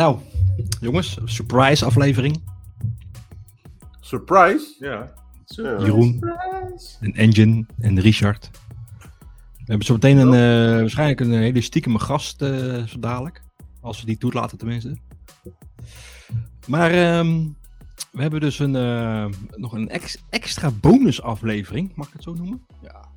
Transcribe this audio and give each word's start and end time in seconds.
Nou, 0.00 0.18
jongens, 0.80 1.18
surprise 1.24 1.84
aflevering. 1.84 2.42
Surprise? 4.00 4.76
Ja. 4.78 5.12
Ja. 5.44 5.78
Jeroen, 5.78 6.20
en 7.00 7.12
Engine 7.14 7.66
en 7.78 8.00
Richard. 8.00 8.50
We 9.56 9.64
hebben 9.66 9.86
zo 9.86 9.92
meteen 9.92 10.16
een, 10.16 10.34
eh, 10.34 10.80
waarschijnlijk 10.80 11.20
een 11.20 11.32
hele 11.32 11.60
stiekeme 11.60 11.98
gast 11.98 12.42
eh, 12.42 12.84
zo 12.84 12.98
dadelijk. 12.98 13.42
Als 13.80 14.00
we 14.00 14.06
die 14.06 14.18
toelaten 14.18 14.58
tenminste. 14.58 14.96
Maar 16.66 16.90
ehm, 16.90 17.48
we 18.12 18.22
hebben 18.22 18.40
dus 18.40 18.58
een, 18.58 18.76
eh, 18.76 19.26
nog 19.56 19.72
een 19.72 19.88
ex- 19.88 20.22
extra 20.30 20.70
bonusaflevering, 20.70 21.92
mag 21.94 22.06
ik 22.06 22.12
het 22.12 22.22
zo 22.22 22.34
noemen? 22.34 22.66
Ja. 22.82 23.08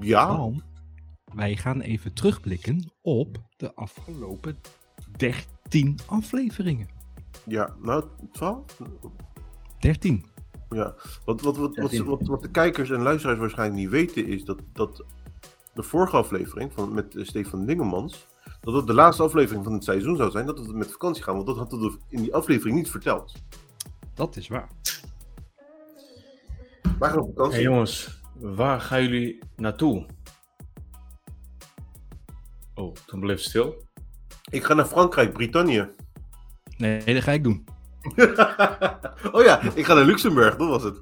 Ja. 0.00 0.36
Want 0.36 0.62
wij 1.34 1.56
gaan 1.56 1.80
even 1.80 2.12
terugblikken 2.12 2.92
op 3.02 3.38
de 3.56 3.74
afgelopen 3.74 4.56
13 5.16 5.56
afleveringen. 6.06 6.88
Ja, 7.44 7.74
nou, 7.82 8.04
12? 8.32 8.64
13. 9.78 10.26
Ja. 10.70 10.94
Wat, 11.24 11.40
wat, 11.40 11.56
wat, 11.56 11.76
wat, 11.76 11.90
13. 11.90 12.04
wat, 12.04 12.26
wat 12.26 12.42
de 12.42 12.50
kijkers 12.50 12.90
en 12.90 13.02
luisteraars 13.02 13.38
waarschijnlijk 13.38 13.80
niet 13.80 13.90
weten 13.90 14.26
is 14.26 14.44
dat, 14.44 14.58
dat 14.72 15.04
de 15.74 15.82
vorige 15.82 16.16
aflevering 16.16 16.72
van, 16.72 16.94
met 16.94 17.14
Stefan 17.20 17.66
Dingemans, 17.66 18.26
dat 18.60 18.74
het 18.74 18.86
de 18.86 18.94
laatste 18.94 19.22
aflevering 19.22 19.64
van 19.64 19.72
het 19.72 19.84
seizoen 19.84 20.16
zou 20.16 20.30
zijn, 20.30 20.46
dat 20.46 20.66
we 20.66 20.72
met 20.72 20.92
vakantie 20.92 21.22
gaan. 21.22 21.34
Want 21.34 21.46
dat 21.46 21.56
hadden 21.56 21.80
we 21.80 21.98
in 22.08 22.22
die 22.22 22.34
aflevering 22.34 22.76
niet 22.76 22.90
verteld. 22.90 23.32
Dat 24.14 24.36
is 24.36 24.48
waar. 24.48 24.68
Wij 26.98 27.08
gaan 27.08 27.18
op 27.18 27.28
vakantie. 27.34 27.54
Hey 27.54 27.62
jongens, 27.62 28.20
waar 28.34 28.80
gaan 28.80 29.02
jullie 29.02 29.38
naartoe? 29.56 30.06
Oh, 32.74 32.94
toen 33.06 33.20
bleef 33.20 33.40
stil. 33.40 33.87
Ik 34.50 34.64
ga 34.64 34.74
naar 34.74 34.86
Frankrijk, 34.86 35.32
Brittannië. 35.32 35.88
Nee, 36.76 37.14
dat 37.14 37.22
ga 37.22 37.32
ik 37.32 37.42
doen. 37.42 37.64
oh 39.32 39.44
ja, 39.44 39.60
ik 39.74 39.84
ga 39.84 39.94
naar 39.94 40.04
Luxemburg, 40.04 40.56
dat 40.56 40.68
was 40.68 40.82
het. 40.82 40.98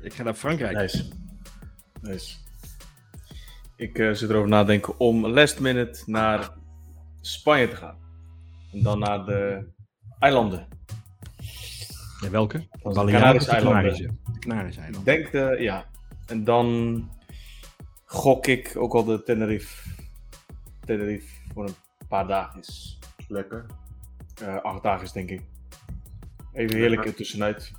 Ik 0.00 0.12
ga 0.12 0.22
naar 0.22 0.34
Frankrijk. 0.34 0.76
Nice. 0.76 1.12
Nice. 2.00 2.36
Ik 3.76 3.98
eh, 3.98 4.12
zit 4.12 4.30
erover 4.30 4.48
nadenken 4.48 4.98
om 4.98 5.26
last 5.26 5.60
minute 5.60 6.02
naar 6.06 6.50
Spanje 7.20 7.68
te 7.68 7.76
gaan. 7.76 7.98
En 8.72 8.82
dan 8.82 8.98
naar 8.98 9.24
de 9.24 9.66
eilanden. 10.18 10.68
Ja, 12.20 12.30
welke? 12.30 12.58
de 12.58 12.66
eilanden. 12.82 13.14
Canarische? 13.14 14.06
De 14.32 14.38
Canarische 14.38 14.80
eilanden. 14.80 15.04
denk 15.04 15.32
de, 15.32 15.56
ja. 15.58 15.86
En 16.26 16.44
dan 16.44 17.08
gok 18.04 18.46
ik 18.46 18.72
ook 18.76 18.94
al 18.94 19.04
de 19.04 19.22
Tenerife. 19.22 19.93
Tenerife 20.84 21.34
voor 21.54 21.64
een 21.68 21.74
paar 22.08 22.26
dagen 22.26 22.60
is. 22.60 22.98
Lekker. 23.28 23.66
Eh, 24.42 24.56
acht 24.62 24.82
dagen 24.82 25.04
is 25.04 25.12
denk 25.12 25.30
ik. 25.30 25.42
Even 26.52 26.76
heerlijk 26.76 27.04
ertussenuit. 27.04 27.72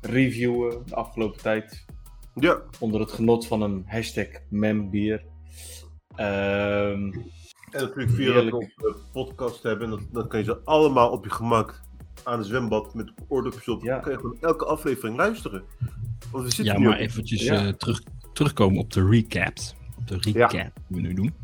Reviewen 0.00 0.82
de 0.86 0.94
afgelopen 0.94 1.40
tijd. 1.42 1.84
Ja, 2.34 2.60
Onder 2.78 3.00
het 3.00 3.12
genot 3.12 3.46
van 3.46 3.62
een 3.62 3.84
hashtag 3.86 4.26
membier. 4.50 5.24
Ehm 6.16 7.12
en 7.70 7.82
natuurlijk 7.82 8.10
via 8.10 8.32
dat 8.32 8.44
we 8.44 8.72
de 8.76 8.96
podcast 9.12 9.62
hebben. 9.62 9.90
Dat, 9.90 10.00
dan 10.12 10.28
kan 10.28 10.38
je 10.38 10.44
ze 10.44 10.58
allemaal 10.64 11.10
op 11.10 11.24
je 11.24 11.30
gemak 11.30 11.80
aan 12.24 12.38
het 12.38 12.46
zwembad 12.46 12.94
met 12.94 13.12
oordopjes 13.28 13.68
op. 13.68 13.82
Ja. 13.82 13.92
Dan 13.92 14.00
kan 14.02 14.12
je 14.12 14.18
gewoon 14.18 14.36
elke 14.40 14.64
aflevering 14.64 15.16
luisteren. 15.16 15.64
Want 16.30 16.44
we 16.44 16.50
zitten 16.54 16.64
Ja, 16.74 16.78
nu 16.78 16.84
maar 16.84 16.94
op- 16.94 17.00
eventjes 17.00 17.42
Ja. 17.42 17.66
eh, 17.66 17.72
terug, 17.72 18.02
terugkomen 18.32 18.78
op 18.78 18.92
de 18.92 19.08
recaps. 19.08 19.74
Op 19.98 20.08
de 20.08 20.18
recap 20.20 20.50
die 20.50 20.62
we 20.88 21.00
nu 21.00 21.14
doen. 21.14 21.34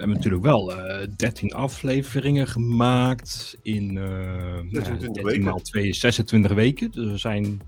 We 0.00 0.06
hebben 0.06 0.16
natuurlijk 0.24 0.44
wel 0.44 0.72
eh 0.76 1.06
13 1.16 1.52
afleveringen 1.54 2.46
gemaakt 2.46 3.58
in 3.62 3.92
nou 3.92 4.68
ja, 4.68 4.82
26 4.84 5.00
13 5.00 5.24
weken. 5.24 5.42
maal 5.42 5.60
2 5.60 5.88
is 5.88 6.00
26 6.00 6.52
weken. 6.52 6.90
Dus 6.90 7.10
we 7.10 7.16
zijn 7.18 7.60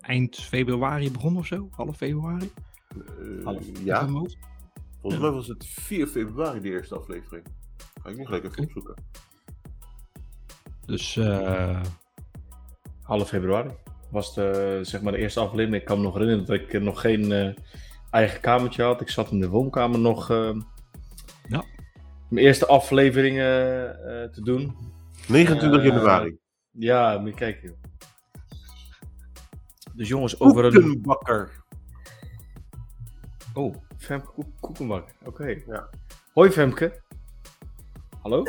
eind 0.00 0.36
februari 0.36 1.10
begonnen 1.10 1.40
of 1.40 1.46
zo, 1.46 1.68
half 1.70 1.96
februari. 1.96 2.50
Eh, 2.88 3.44
Half. 3.44 3.62
ja, 3.84 4.06
volgens 4.06 4.36
mij 5.22 5.30
was 5.30 5.46
het 5.48 5.66
4 5.66 6.06
februari 6.06 6.60
de 6.60 6.68
eerste 6.70 6.94
aflevering. 6.96 7.46
Ga 8.02 8.08
ik 8.10 8.24
gelijk 8.26 8.44
even 8.44 8.48
Oké. 8.52 8.62
opzoeken. 8.62 8.94
Dus 10.86 11.16
eh, 11.16 11.80
half 13.02 13.28
februari 13.28 13.70
was 14.10 14.34
de, 14.34 14.78
zeg 14.82 15.02
maar 15.02 15.12
de 15.12 15.18
eerste 15.18 15.40
aflevering. 15.40 15.74
Ik 15.74 15.84
kan 15.84 15.96
me 15.96 16.02
nog 16.02 16.12
herinneren 16.14 16.46
dat 16.46 16.56
ik 16.56 16.82
nog 16.82 17.00
geen 17.00 17.54
eigen 18.10 18.40
kamertje 18.40 18.82
had. 18.82 19.00
Ik 19.00 19.10
zat 19.10 19.30
in 19.30 19.40
de 19.40 19.48
woonkamer 19.48 19.98
nog 19.98 20.30
Ja. 21.52 21.64
mijn 22.28 22.46
eerste 22.46 22.66
afleveringen 22.66 23.88
eh, 24.04 24.28
te 24.30 24.42
doen. 24.42 24.76
29 25.28 25.78
Eh, 25.80 25.86
januari. 25.86 26.36
Ja, 26.70 27.18
moet 27.18 27.28
je 27.28 27.34
kijken. 27.34 27.68
joh. 27.68 27.78
Dus 29.94 30.08
jongens, 30.08 30.40
over 30.40 30.64
een... 30.64 30.72
Koekenbakker. 30.72 31.50
Oh, 33.54 33.74
Femke 33.98 34.26
Koek- 34.26 34.60
Koekenbak. 34.60 35.08
Oké. 35.24 35.46
Ja. 35.66 35.88
Hoi 36.32 36.50
Femke. 36.50 37.00
Hallo? 38.22 38.42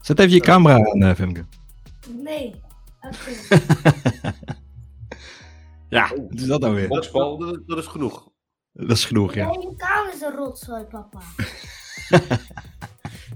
zet 0.00 0.18
even 0.18 0.32
je 0.32 0.40
camera 0.40 0.74
aan, 0.74 1.02
eh, 1.02 1.14
Femke. 1.14 1.44
Nee. 2.08 2.60
Oké. 3.00 3.30
Ja, 5.88 6.08
wat 6.08 6.40
is 6.40 6.46
dat 6.46 6.60
nou 6.60 6.74
weer? 6.74 6.88
Dat, 6.88 6.96
Boksbal. 6.98 7.38
dat, 7.38 7.60
dat 7.66 7.78
is 7.78 7.86
genoeg. 7.86 8.28
Dat 8.72 8.90
is 8.96 9.04
genoeg, 9.04 9.32
De 9.32 9.38
ja. 9.38 9.50
hele 9.50 9.74
kamer 9.76 10.12
is 10.14 10.20
een 10.20 10.34
rotzooi, 10.36 10.84
papa. 10.84 11.20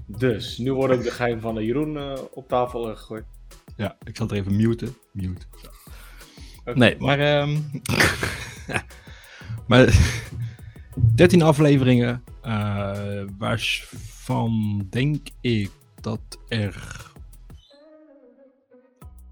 Dus, 0.05 0.57
nu 0.57 0.73
wordt 0.73 0.93
ook 0.93 1.03
de 1.03 1.11
geheim 1.11 1.39
van 1.39 1.55
de 1.55 1.65
Jeroen 1.65 1.97
eh, 1.97 2.13
op 2.31 2.47
tafel 2.47 2.89
eh, 2.89 2.97
gegooid. 2.97 3.25
Ja, 3.77 3.97
ik 4.03 4.15
zal 4.15 4.25
het 4.27 4.35
er 4.35 4.41
even 4.41 4.55
muten. 4.55 4.95
Mute. 5.11 5.45
Oké. 6.65 6.77
Nee, 6.77 6.95
maar. 6.99 7.19
ehm 7.19 7.57
maar 9.67 9.93
13 11.15 11.41
afleveringen. 11.41 12.23
eh 12.41 13.23
waarvan 13.37 14.85
denk 14.89 15.27
ik 15.41 15.71
dat 16.01 16.39
er. 16.47 17.09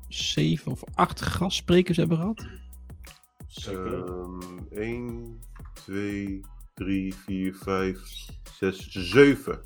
7 0.07 0.72
of 0.72 0.81
8 0.94 1.22
gastsprekers 1.22 1.97
hebben 1.97 2.18
gehad. 2.18 2.46
Ehm 3.67 4.39
1, 4.69 5.39
2, 5.73 6.41
3, 6.73 7.13
4, 7.13 7.53
5, 7.55 7.99
6, 8.59 8.87
7. 8.89 9.59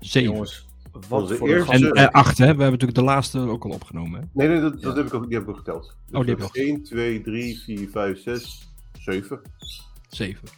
7. 0.00 0.30
Jongens, 0.32 0.66
wat 1.08 1.32
voor 1.32 1.48
eerste- 1.48 1.74
een 1.74 1.92
En 1.92 1.92
eh 1.92 2.12
8, 2.12 2.38
hè? 2.38 2.42
We 2.44 2.48
hebben 2.48 2.64
natuurlijk 2.70 2.98
de 2.98 3.04
laatste 3.04 3.38
ook 3.38 3.64
al 3.64 3.70
opgenomen. 3.70 4.20
Hè? 4.20 4.26
Nee, 4.32 4.48
nee, 4.48 4.60
dat, 4.60 4.72
dat 4.72 4.82
Ja. 4.82 4.98
heb 4.98 5.06
ik 5.06 5.14
ook, 5.14 5.24
die 5.28 5.34
heb 5.34 5.42
ik 5.42 5.48
ook 5.48 5.56
geteld. 5.56 5.96
Oh, 6.12 6.20
die 6.20 6.30
heb 6.34 6.42
ook. 6.42 6.56
1, 6.56 6.82
2, 6.82 7.20
3, 7.20 7.58
4, 7.58 7.88
5, 7.88 8.22
6, 8.22 8.68
7. 8.98 9.40
7. 10.08 10.48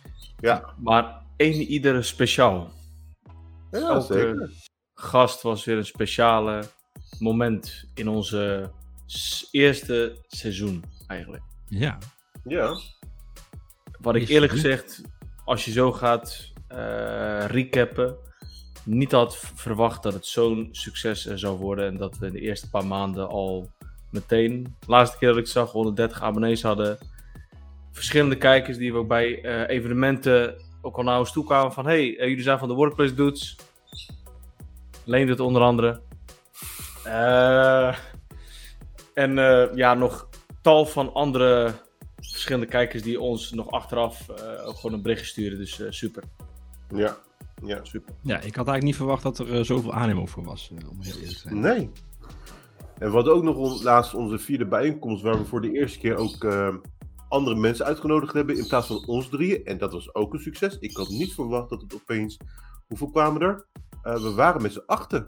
Ja, 0.41 0.75
Maar 0.79 1.23
één 1.37 1.55
iedere 1.63 2.03
speciaal. 2.03 2.71
ja 3.71 3.79
Elke 3.79 4.13
zeker. 4.15 4.51
gast 4.95 5.43
was 5.43 5.65
weer 5.65 5.77
een 5.77 5.87
speciale 5.87 6.65
moment 7.19 7.85
in 7.95 8.09
onze 8.09 8.71
eerste 9.51 10.17
seizoen 10.27 10.85
eigenlijk. 11.07 11.43
Ja. 11.69 11.99
Ja, 12.49 12.77
Wat 14.01 14.15
ik 14.15 14.29
eerlijk 14.29 14.53
gezegd, 14.53 15.03
als 15.45 15.65
je 15.65 15.71
zo 15.71 15.93
gaat 15.93 16.53
eh 16.69 17.45
recappen, 17.47 18.17
niet 18.85 19.13
had 19.13 19.37
verwacht 19.37 20.03
dat 20.03 20.13
het 20.13 20.27
zo'n 20.27 20.69
succes 20.73 21.27
eh, 21.27 21.37
zou 21.37 21.59
worden. 21.59 21.87
En 21.87 21.97
dat 21.97 22.19
we 22.19 22.27
in 22.27 22.33
de 22.33 22.41
eerste 22.41 22.71
paar 22.71 22.87
maanden 22.87 23.29
al 23.29 23.71
meteen, 24.11 24.63
de 24.63 24.87
laatste 24.87 25.19
keer 25.19 25.29
dat 25.29 25.39
ik 25.39 25.47
zag, 25.47 25.73
130 25.73 26.23
abonnees 26.23 26.63
hadden. 26.63 26.99
Verschillende 27.93 28.37
kijkers 28.37 28.77
die 28.77 28.93
we 28.93 28.99
ook 28.99 29.09
bij 29.09 29.43
eh, 29.43 29.77
evenementen 29.77 30.55
ook 30.83 30.97
al 30.97 31.03
naar 31.03 31.19
ons 31.19 31.33
toe 31.33 31.45
kwamen 31.45 31.73
van... 31.73 31.87
Hey, 31.87 32.07
jullie 32.07 32.43
zijn 32.43 32.59
van 32.59 32.69
de 32.69 32.75
Workplace 32.75 33.15
Dudes. 33.15 33.57
Leende 35.05 35.31
het 35.31 35.41
onder 35.41 35.63
andere. 35.63 36.01
Eh, 37.05 37.97
en 39.15 39.39
eh, 39.39 39.75
ja, 39.75 39.95
nog 39.95 40.29
tal 40.63 40.87
van 40.87 41.15
andere 41.15 41.73
verschillende 42.39 42.67
kijkers 42.67 43.03
die 43.03 43.21
ons 43.21 43.53
nog 43.53 43.71
achteraf 43.71 44.29
eh, 44.29 44.67
ook 44.69 44.77
gewoon 44.77 44.93
een 44.97 45.03
berichtje 45.03 45.27
sturen. 45.27 45.59
Dus 45.59 45.81
eh, 45.81 45.87
super, 45.91 46.23
ja, 46.95 47.17
ja. 47.65 47.85
super. 47.85 48.15
ja, 48.23 48.37
ik 48.37 48.43
had 48.43 48.67
eigenlijk 48.69 48.83
niet 48.85 48.97
verwacht 48.97 49.23
dat 49.23 49.39
er 49.39 49.55
eh, 49.55 49.65
zoveel 49.65 49.93
animo 49.93 50.27
voor 50.27 50.45
was. 50.45 50.71
eh, 50.79 50.91
om 50.91 50.97
heel 51.03 51.15
eerlijk 51.15 51.33
te 51.33 51.39
zijn. 51.39 51.61
Nee. 51.61 51.91
En 52.99 53.09
we 53.09 53.15
hadden 53.15 53.35
ook 53.35 53.43
nog 53.43 53.57
on- 53.57 53.83
laatst 53.83 54.15
onze 54.15 54.39
vierde 54.39 54.67
bijeenkomst, 54.67 55.23
waar 55.23 55.39
we 55.39 55.45
voor 55.45 55.61
de 55.61 55.73
eerste 55.73 55.99
keer 55.99 56.17
ook 56.17 56.45
eh, 56.45 56.75
andere 57.29 57.57
mensen 57.57 57.85
uitgenodigd 57.85 58.33
hebben 58.33 58.57
in 58.59 58.67
plaats 58.67 58.87
van 58.87 59.07
ons 59.07 59.29
drieën. 59.29 59.65
En 59.65 59.79
dat 59.79 59.93
was 59.93 60.15
ook 60.15 60.33
een 60.35 60.41
succes. 60.41 60.77
Ik 60.79 60.97
had 60.97 61.09
niet 61.09 61.33
verwacht 61.35 61.69
dat 61.71 61.81
het 61.81 61.95
opeens. 61.95 62.37
Hoeveel 62.87 63.11
kwamen 63.11 63.41
er? 63.43 63.67
Eh, 64.03 64.23
we 64.23 64.33
waren 64.35 64.63
met 64.63 64.73
z'n 64.73 64.83
achten. 64.87 65.27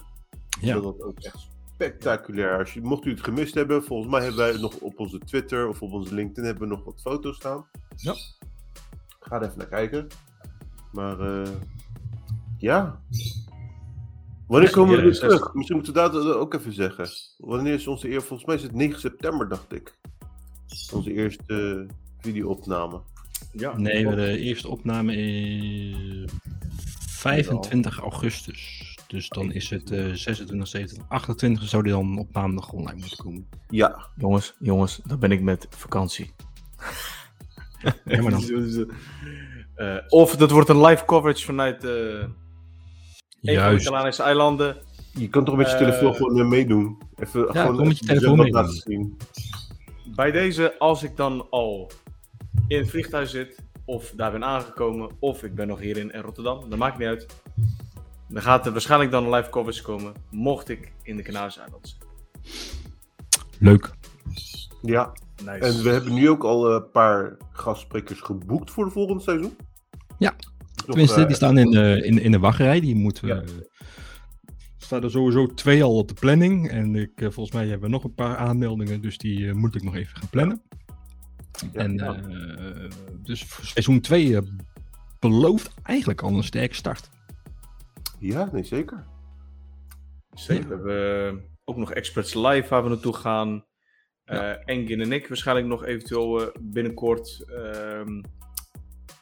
Ja. 0.60 0.74
Dat 0.74 0.82
was 0.82 1.00
ook 1.00 1.18
echt 1.18 1.48
spectaculair. 1.80 2.58
Als 2.58 2.72
je, 2.74 2.80
mocht 2.80 3.04
u 3.04 3.10
het 3.10 3.22
gemist 3.22 3.54
hebben, 3.54 3.84
volgens 3.84 4.10
mij 4.10 4.22
hebben 4.22 4.40
wij 4.40 4.60
nog 4.60 4.76
op 4.76 4.98
onze 4.98 5.18
Twitter 5.18 5.68
of 5.68 5.82
op 5.82 5.92
onze 5.92 6.14
LinkedIn 6.14 6.44
hebben 6.44 6.68
we 6.68 6.74
nog 6.74 6.84
wat 6.84 7.00
foto's 7.00 7.36
staan. 7.36 7.66
Ja. 7.96 8.14
Ga 9.20 9.36
er 9.36 9.42
even 9.42 9.58
naar 9.58 9.66
kijken. 9.66 10.06
Maar 10.92 11.20
eh, 11.20 11.50
ja. 12.58 13.00
Wanneer 14.46 14.70
komen 14.70 14.96
we 14.96 15.02
weer 15.02 15.14
64. 15.14 15.38
terug? 15.38 15.54
Misschien 15.54 15.76
moeten 15.76 15.94
we 15.94 16.00
dat 16.00 16.34
ook 16.34 16.54
even 16.54 16.72
zeggen. 16.72 17.08
Wanneer 17.38 17.74
is 17.74 17.86
onze 17.86 18.08
eerste? 18.08 18.26
Volgens 18.26 18.48
mij 18.48 18.56
is 18.56 18.62
het 18.62 18.72
9 18.72 19.00
september, 19.00 19.48
dacht 19.48 19.72
ik. 19.72 19.98
Onze 20.92 21.12
eerste 21.12 21.86
eh, 21.88 21.94
video-opname. 22.18 23.00
Ja, 23.52 23.76
Nee, 23.78 24.14
de 24.14 24.38
eerste 24.38 24.68
opname 24.68 25.16
is 25.16 26.30
25 27.08 27.98
augustus. 27.98 28.79
Dus 29.10 29.28
dan 29.28 29.52
is 29.52 29.70
het 29.70 29.90
eh 29.90 29.98
26, 30.12 30.68
27, 30.68 31.08
28 31.08 31.68
zou 31.68 31.82
die 31.82 31.92
dan 31.92 32.18
op 32.18 32.32
maandag 32.32 32.72
online 32.72 32.98
moeten 33.00 33.24
komen. 33.24 33.48
Ja, 33.68 34.06
Jongens, 34.16 34.54
jongens, 34.58 35.00
dan 35.04 35.18
ben 35.18 35.30
ik 35.32 35.40
met 35.42 35.66
vakantie. 35.70 36.30
Ja, 38.04 38.22
maar 38.22 38.30
dan. 38.30 38.42
Eh, 39.74 39.96
of 40.08 40.36
dat 40.36 40.50
wordt 40.50 40.68
een 40.68 40.80
live 40.80 41.04
coverage 41.04 41.44
vanuit 41.44 41.84
eh 41.84 41.90
een 41.90 42.28
van 43.60 43.76
de. 43.76 43.82
Canarische 43.82 44.22
eilanden. 44.22 44.76
je 45.12 45.28
kan 45.28 45.44
toch 45.44 45.56
met 45.56 45.66
je 45.66 45.72
Eh, 45.72 45.78
telefoon 45.78 46.14
gewoon 46.14 46.48
meedoen. 46.48 46.98
Even 47.16 47.40
Ja, 47.52 47.60
gewoon 47.60 47.76
kom 47.76 47.86
met 47.88 47.98
je 47.98 48.04
telefoon 48.06 48.36
meedoen. 48.36 48.60
laten 48.60 48.74
zien. 48.76 49.16
Bij 50.14 50.30
deze, 50.30 50.78
als 50.78 51.02
ik 51.02 51.16
dan 51.16 51.46
al 51.50 51.90
in 52.68 52.78
het 52.78 52.90
vliegtuig 52.90 53.28
zit, 53.28 53.62
of 53.84 54.12
daar 54.16 54.32
ben 54.32 54.44
aangekomen, 54.44 55.10
of 55.18 55.42
ik 55.42 55.54
ben 55.54 55.66
nog 55.66 55.80
hier 55.80 55.96
in 55.96 56.10
Rotterdam, 56.20 56.70
dat 56.70 56.78
maakt 56.78 56.98
niet 56.98 57.08
uit. 57.08 57.26
Dan 58.32 58.42
gaat 58.42 58.66
er 58.66 58.72
waarschijnlijk 58.72 59.10
dan 59.10 59.24
een 59.24 59.34
live 59.34 59.50
coverage 59.50 59.82
komen, 59.82 60.12
mocht 60.30 60.68
ik 60.68 60.92
in 61.02 61.16
de 61.16 61.22
Canarische 61.22 61.60
eilanden 61.60 61.88
zijn. 61.88 62.02
Leuk. 63.58 63.90
Ja, 64.82 65.12
Nice. 65.44 65.58
en 65.58 65.82
we 65.82 65.90
hebben 65.90 66.14
nu 66.14 66.28
ook 66.28 66.44
al 66.44 66.74
een 66.74 66.90
paar 66.90 67.36
gastsprekers 67.52 68.20
geboekt 68.20 68.70
voor 68.70 68.84
de 68.84 68.90
volgende 68.90 69.22
seizoen. 69.22 69.56
Ja, 70.18 70.34
Tenminste, 70.86 71.20
eh, 71.20 71.26
die 71.26 71.36
staan 71.36 71.58
in, 71.58 71.70
de 71.70 72.00
in, 72.04 72.18
in 72.22 72.30
de 72.30 72.38
wachtrij. 72.38 72.80
Die 72.80 72.94
moeten 72.94 73.24
we. 73.24 73.34
Ja. 73.34 73.40
Er 73.40 74.86
staan 74.86 75.02
er 75.02 75.10
sowieso 75.10 75.46
twee 75.46 75.82
al 75.82 75.96
op 75.96 76.08
de 76.08 76.14
planning. 76.14 76.68
En 76.70 76.94
ik, 76.94 77.10
eh, 77.14 77.30
volgens 77.30 77.54
mij 77.56 77.66
hebben 77.66 77.88
we 77.88 77.94
nog 77.94 78.04
een 78.04 78.14
paar 78.14 78.36
aanmeldingen. 78.36 79.00
Dus 79.00 79.18
die 79.18 79.48
eh, 79.48 79.54
moet 79.54 79.74
ik 79.74 79.82
nog 79.82 79.94
even 79.94 80.16
gaan 80.16 80.28
plannen. 80.28 80.62
ja, 81.72 81.80
en, 81.80 81.94
ja. 81.94 82.14
eh, 82.14 82.90
dus 83.22 83.46
seizoen 83.62 84.00
2 84.00 84.38
belooft 85.18 85.70
eigenlijk 85.82 86.22
al 86.22 86.36
een 86.36 86.44
sterke 86.44 86.74
start. 86.74 87.08
Ja, 88.20 88.48
nee, 88.52 88.62
zeker. 88.64 89.06
Zeker. 90.34 90.82
We 90.82 90.90
hebben 90.92 91.44
ook 91.64 91.76
nog 91.76 91.92
Experts 91.92 92.34
Live 92.34 92.68
waar 92.68 92.82
we 92.82 92.88
naartoe 92.88 93.14
gaan. 93.14 93.64
Eh 94.24 94.68
Engin 94.68 95.00
en 95.00 95.12
ik 95.12 95.28
waarschijnlijk 95.28 95.66
nog 95.66 95.84
eventueel 95.84 96.40
eh, 96.40 96.56
binnenkort. 96.60 97.44
ehm, 97.48 98.22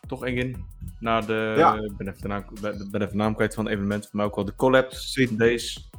toch 0.07 0.25
Engin? 0.25 0.65
Naar 1.01 1.27
de. 1.27 1.55
Ja. 1.57 1.75
Ik 1.75 1.97
ben 1.97 2.09
even 2.09 2.21
de 2.23 2.29
naam, 2.29 2.45
ben, 2.61 2.91
ben 2.91 3.01
even 3.01 3.13
de 3.13 3.17
naam 3.17 3.35
kwijt 3.35 3.55
van 3.55 3.65
het 3.65 3.73
evenement. 3.75 4.07
Voor 4.07 4.17
mij 4.17 4.25
ook 4.27 4.35
wel 4.35 4.45
de 4.45 4.55
Collab 4.55 4.93
Days. 5.31 5.91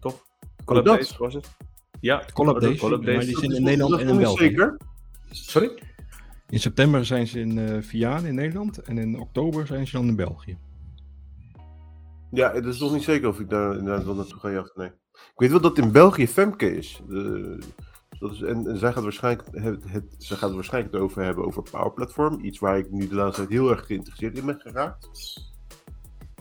Toch? 0.00 0.22
Collab 0.64 0.84
dat? 0.84 0.94
Days 0.94 1.16
was 1.16 1.34
het? 1.34 1.56
Ja, 2.00 2.24
Collab 2.32 2.60
de 2.60 2.66
Days, 2.66 2.78
Collab 2.80 3.02
maar 3.02 3.06
Days. 3.14 3.24
die 3.24 3.34
Dat 3.34 3.42
zijn 3.42 3.56
in 3.56 3.62
Nederland 3.62 4.00
en 4.00 4.08
in 4.08 4.16
België. 4.18 4.44
Zeker. 4.44 4.76
Sorry? 5.30 5.82
In 6.48 6.60
september 6.60 7.04
zijn 7.06 7.26
ze 7.26 7.40
in 7.40 7.58
eh 7.58 7.82
Vianen 7.82 8.26
in 8.28 8.34
Nederland. 8.34 8.78
En 8.78 8.98
in 8.98 9.18
oktober 9.20 9.66
zijn 9.66 9.86
ze 9.86 9.96
dan 9.96 10.06
in 10.08 10.16
België. 10.16 10.58
Ja, 12.30 12.52
het 12.52 12.64
is 12.64 12.80
nog 12.80 12.92
niet 12.92 13.02
zeker 13.02 13.28
of 13.28 13.40
ik 13.40 13.48
daar 13.48 13.76
inderdaad 13.76 14.04
wel 14.04 14.14
naartoe 14.14 14.38
ga, 14.38 14.48
ja 14.48 14.60
of 14.60 14.74
nee. 14.74 14.86
Ik 15.12 15.32
weet 15.36 15.50
wel 15.50 15.60
dat 15.60 15.78
in 15.78 15.92
België 15.92 16.28
Femke 16.28 16.76
is. 16.76 17.00
De, 17.08 17.58
dat 18.18 18.32
is 18.32 18.42
en, 18.42 18.66
en 18.66 18.78
zij 18.78 18.92
gaat 18.92 19.02
waarschijnlijk 19.02 19.48
het, 19.52 19.82
het, 19.88 20.14
zij 20.18 20.36
gaat 20.36 20.46
het 20.46 20.54
waarschijnlijk 20.54 20.94
over 20.94 21.22
hebben 21.22 21.44
over 21.44 21.62
Power 21.70 21.92
Platform. 21.92 22.44
Iets 22.44 22.58
waar 22.58 22.78
ik 22.78 22.90
nu 22.90 23.08
de 23.08 23.14
laatste 23.14 23.40
tijd 23.46 23.52
heel 23.58 23.70
erg 23.70 23.86
geïnteresseerd 23.86 24.38
in 24.38 24.46
ben 24.46 24.60
geraakt. 24.60 25.08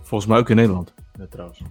Volgens 0.01 0.29
mij 0.29 0.39
ook 0.39 0.49
in 0.49 0.55
Nederland. 0.55 0.93
Ja, 1.19 1.27
trouwens. 1.29 1.61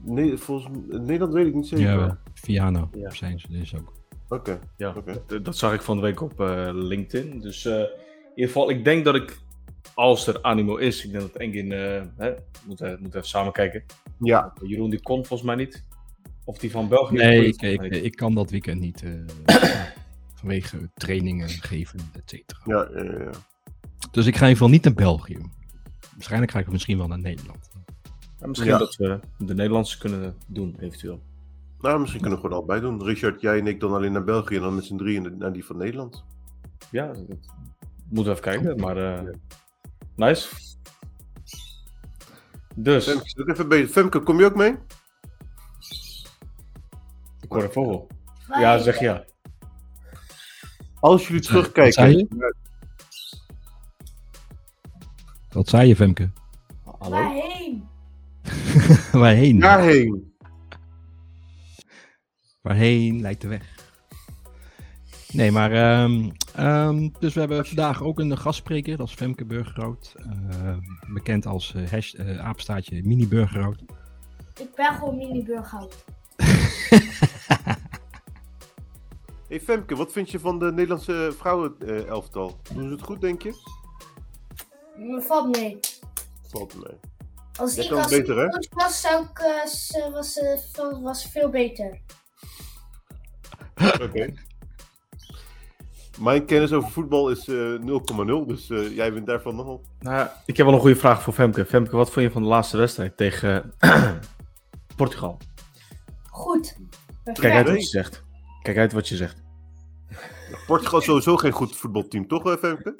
Nee, 0.00 0.36
volgens 0.36 0.68
mij- 0.86 0.98
Nederland 0.98 1.32
weet 1.32 1.46
ik 1.46 1.54
niet 1.54 1.66
zeker. 1.68 1.84
Ja, 1.90 2.18
Vianen 2.34 2.88
Ja. 2.92 3.10
zijn 3.10 3.40
ze 3.40 3.48
dus 3.48 3.74
ook. 3.76 3.92
Oké, 4.28 4.58
Ja, 4.76 4.94
oké. 4.96 5.22
dat, 5.26 5.44
dat 5.44 5.56
zag 5.56 5.74
ik 5.74 5.82
van 5.82 5.96
de 5.96 6.02
week 6.02 6.20
op 6.20 6.40
eh, 6.40 6.70
LinkedIn. 6.72 7.40
Dus 7.40 7.64
eh, 7.64 7.78
in 7.78 7.88
ieder 8.34 8.46
geval, 8.52 8.70
ik 8.70 8.84
denk 8.84 9.04
dat 9.04 9.14
ik, 9.14 9.38
als 9.94 10.26
er 10.26 10.42
animo 10.42 10.76
is, 10.76 11.04
ik 11.04 11.10
denk 11.12 11.22
dat 11.22 11.36
Engin, 11.40 11.72
eh 11.72 12.02
hè, 12.16 12.32
moeten 12.66 12.98
moet 13.00 13.14
even 13.14 13.28
samen 13.28 13.52
kijken. 13.52 13.82
Ja, 14.18 14.52
Jeroen 14.62 14.90
die 14.90 15.00
kon 15.02 15.26
volgens 15.26 15.42
mij 15.42 15.56
niet. 15.56 15.84
Of 16.44 16.58
die 16.58 16.70
van 16.70 16.88
België. 16.88 17.14
Nee, 17.16 17.44
ik, 17.46 17.62
ik, 17.94 18.16
kan 18.16 18.34
dat 18.34 18.50
weekend 18.50 18.80
niet. 18.80 19.02
eh, 19.44 19.56
vanwege 20.34 20.90
trainingen 20.94 21.48
geven, 21.48 21.98
et 22.12 22.22
cetera. 22.30 22.60
ja, 22.64 22.88
ja, 23.02 23.18
ja. 23.24 23.30
Dus 24.10 24.26
ik 24.26 24.36
ga 24.36 24.44
in 24.44 24.48
ieder 24.48 24.56
geval 24.56 24.68
niet 24.68 24.84
naar 24.84 24.94
België. 24.94 25.38
Waarschijnlijk 26.14 26.52
ga 26.52 26.58
ik 26.58 26.70
misschien 26.72 26.98
wel 26.98 27.06
naar 27.08 27.18
Nederland. 27.20 27.70
Ja, 28.40 28.46
misschien 28.46 28.70
Ja. 28.70 28.78
dat 28.78 28.96
we 28.96 29.20
de 29.38 29.54
Nederlandse 29.54 29.98
kunnen 29.98 30.34
doen, 30.46 30.76
eventueel. 30.80 31.22
Nou, 31.80 32.00
misschien 32.00 32.20
kunnen 32.20 32.38
we 32.38 32.44
gewoon 32.44 32.58
allebei 32.58 32.80
doen. 32.80 33.04
Richard, 33.04 33.40
jij 33.40 33.58
en 33.58 33.66
ik 33.66 33.80
dan 33.80 33.92
alleen 33.92 34.12
naar 34.12 34.24
België 34.24 34.56
en 34.56 34.62
dan 34.62 34.74
met 34.74 34.84
z'n 34.84 34.96
drieën 34.96 35.38
naar 35.38 35.52
die 35.52 35.64
van 35.64 35.76
Nederland. 35.76 36.24
Ja, 36.90 37.06
dat 37.06 37.16
moeten 38.08 38.34
we 38.34 38.40
even 38.40 38.42
kijken. 38.42 38.80
Maar 38.80 38.96
eh, 38.96 39.32
nice. 40.16 40.48
Dus, 42.74 43.04
Femke, 43.04 43.50
even 43.52 43.68
bij. 43.68 43.88
Femke, 43.88 44.20
kom 44.20 44.38
je 44.38 44.44
ook 44.44 44.56
mee? 44.56 44.76
ik 47.40 47.48
hoor 47.48 47.62
een 47.62 47.72
vogel. 47.72 48.06
Ja, 48.48 48.78
zeg 48.78 49.00
ja. 49.00 49.24
Als 51.00 51.28
jullie 51.28 51.42
Wat 51.42 51.50
zei 51.50 51.62
terugkijken. 51.62 52.18
je? 52.18 52.54
Wat 55.48 55.68
zei 55.68 55.88
je, 55.88 55.96
Femke? 55.96 56.30
Hallo? 56.98 57.16
Waarheen? 57.16 57.88
Waarheen? 59.22 59.58
Daarheen. 59.58 60.34
Waarheen 62.60 63.20
lijkt 63.20 63.40
de 63.40 63.48
weg. 63.48 63.71
Nee, 65.32 65.52
maar. 65.52 65.72
ehm, 65.72 66.30
ehm, 66.54 67.08
dus 67.18 67.34
we 67.34 67.40
hebben 67.40 67.66
vandaag 67.66 68.02
ook 68.02 68.18
een 68.18 68.38
gastspreker, 68.38 68.96
dat 68.96 69.08
is 69.08 69.14
Femke 69.14 69.44
Burgerhout. 69.44 70.14
Ehm, 70.16 70.78
bekend 71.12 71.46
als 71.46 71.74
eh 71.74 71.90
hash, 71.90 72.14
eh, 72.14 72.38
apenstaartje 72.38 73.02
Mini 73.04 73.28
Burgerhout. 73.28 73.80
Ik 74.60 74.74
ben 74.74 74.94
gewoon 74.94 75.16
mini-burghout. 75.16 76.04
Hey 79.48 79.60
Femke, 79.60 79.96
wat 79.96 80.12
vind 80.12 80.30
je 80.30 80.38
van 80.40 80.58
de 80.58 80.72
Nederlandse 80.72 81.34
vrouwen-elftal? 81.38 82.60
Doen 82.74 82.82
ze 82.86 82.90
het 82.94 83.02
goed, 83.02 83.20
denk 83.20 83.42
je? 83.42 83.54
Valt 85.26 85.56
mee. 85.56 85.78
Valt 86.48 86.74
mee. 86.74 86.96
Als 87.58 87.74
Jij 87.74 87.84
ik 87.84 87.90
kan 87.90 87.98
als 88.02 88.10
beter, 88.10 88.36
hè? 88.38 88.46
was, 88.70 89.00
zou 89.00 89.24
ik, 89.24 89.38
eh, 89.38 90.12
was, 90.12 90.38
veel- 90.72 91.02
was 91.02 91.24
veel 91.26 91.48
beter. 91.48 92.00
Oké. 94.02 94.32
Mijn 96.20 96.44
kennis 96.44 96.72
over 96.72 96.90
voetbal 96.90 97.30
is 97.30 97.48
eh 97.48 97.80
0,0, 97.80 98.46
dus 98.46 98.70
eh, 98.70 98.96
jij 98.96 99.12
bent 99.12 99.26
daarvan 99.26 99.56
nogal. 99.56 99.84
Nou, 100.00 100.28
ik 100.46 100.56
heb 100.56 100.66
wel 100.66 100.74
een 100.74 100.80
goede 100.80 100.96
vraag 100.96 101.22
voor 101.22 101.32
Femke. 101.32 101.64
Femke, 101.64 101.96
wat 101.96 102.10
vond 102.10 102.26
je 102.26 102.32
van 102.32 102.42
de 102.42 102.48
laatste 102.48 102.76
wedstrijd 102.76 103.16
tegen 103.16 103.72
eh, 103.78 104.12
Portugal? 104.96 105.38
Goed. 106.30 106.76
Kijk 107.32 107.54
uit 107.54 107.68
wat 107.68 107.80
je 107.80 107.86
zegt. 107.88 108.22
Kijk 108.62 108.76
uit 108.76 108.92
wat 108.92 109.08
je 109.08 109.16
zegt. 109.16 109.42
Portugal 110.66 110.98
is 110.98 111.04
sowieso 111.04 111.36
geen 111.36 111.52
goed 111.52 111.76
voetbalteam, 111.76 112.28
toch, 112.28 112.46
eh, 112.46 112.56
Femke? 112.56 112.94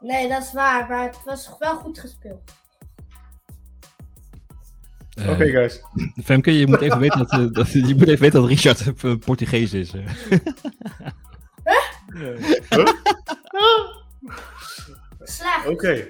Nee, 0.00 0.28
dat 0.28 0.42
is 0.42 0.52
waar, 0.52 0.88
maar 0.88 1.02
het 1.02 1.18
was 1.24 1.56
wel 1.58 1.76
goed 1.76 1.98
gespeeld. 1.98 2.52
Eh, 5.14 5.36
guys. 5.36 5.80
Femke, 6.24 6.58
je 6.58 6.66
moet 6.66 6.80
even 6.80 6.98
weten 6.98 7.18
dat, 7.18 7.30
eh, 7.30 7.46
dat, 7.52 7.72
je 7.72 7.94
moet 7.94 8.08
even 8.08 8.20
weten 8.20 8.40
dat 8.40 8.48
Richard 8.48 9.02
eh, 9.02 9.14
Portugees 9.16 9.72
is. 9.72 9.92
Slecht. 15.22 15.66
Oké. 15.68 16.08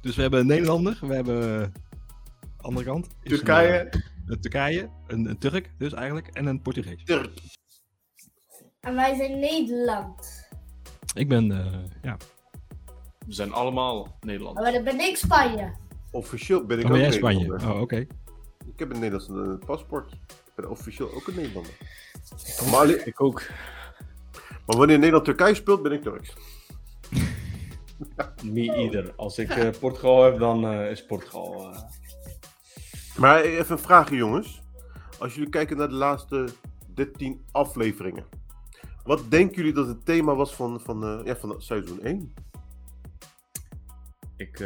Dus 0.00 0.16
we 0.16 0.22
hebben 0.22 0.40
een 0.40 0.46
Nederlander, 0.46 0.98
we 1.00 1.14
hebben. 1.14 1.60
eh, 1.62 1.68
andere 2.60 2.86
kant. 2.86 3.06
een, 3.06 3.12
Turkije. 3.30 3.78
eh, 3.78 4.00
Een, 4.26 4.40
Turkije, 4.40 4.90
een, 5.06 5.26
een 5.28 5.38
Turk 5.38 5.70
dus 5.78 5.92
eigenlijk, 5.92 6.26
en 6.28 6.46
een 6.46 6.62
Portugees. 6.62 7.04
Turk. 7.04 7.30
En 8.80 8.94
wij 8.94 9.16
zijn 9.16 9.38
Nederland. 9.38 10.48
Ik 11.14 11.28
ben, 11.28 11.50
eh, 11.52 11.72
ja. 12.02 12.16
We 13.26 13.32
zijn 13.32 13.52
allemaal 13.52 14.16
Nederlanders. 14.20 14.64
Maar 14.64 14.74
dan 14.74 14.84
ben 14.84 15.00
ik 15.06 15.16
Spanje. 15.16 15.72
Officieel 16.10 16.64
ben 16.64 16.78
ik 16.78 16.84
Oh, 16.84 16.90
ook 16.90 16.96
ben 16.96 17.06
jij 17.06 17.16
Spanje? 17.18 17.38
Nederlander. 17.38 17.74
Oh, 17.76 17.80
oké. 17.80 17.96
Ik 18.66 18.78
heb 18.78 18.90
een 18.90 19.00
Nederlands 19.00 19.64
paspoort. 19.66 20.12
Ik 20.12 20.52
ben 20.54 20.70
officieel 20.70 21.12
ook 21.14 21.26
een 21.26 21.34
Nederlander. 21.34 21.72
Maar, 22.70 22.80
alleen- 22.80 23.06
Ik 23.06 23.20
ook. 23.20 23.42
Maar 24.70 24.78
wanneer 24.78 24.98
Nederland-Turkije 24.98 25.54
speelt, 25.54 25.82
ben 25.82 25.92
ik 25.92 26.02
Turks. 26.02 26.34
Me 28.52 28.72
either. 28.72 29.12
Als 29.16 29.38
ik 29.38 29.50
eh, 29.50 29.68
Portugal 29.80 30.24
heb, 30.24 30.38
dan 30.38 30.66
eh, 30.66 30.90
is 30.90 31.06
Portugal. 31.06 31.70
eh, 31.70 31.82
Maar 33.16 33.40
even 33.40 33.72
een 33.72 33.82
vraagje, 33.82 34.16
jongens. 34.16 34.62
Als 35.18 35.34
jullie 35.34 35.48
kijken 35.50 35.76
naar 35.76 35.88
de 35.88 35.94
laatste 35.94 36.48
13 36.94 37.44
afleveringen. 37.52 38.24
Wat 39.04 39.30
denken 39.30 39.56
jullie 39.56 39.72
dat 39.72 39.86
het 39.86 40.04
thema 40.04 40.34
was 40.34 40.54
van, 40.54 40.80
van, 40.80 41.22
ja, 41.24 41.36
van 41.36 41.62
seizoen 41.62 42.00
1? 42.02 42.34
ik 44.36 44.64